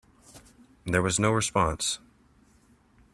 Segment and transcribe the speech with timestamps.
[0.83, 1.99] There was no response.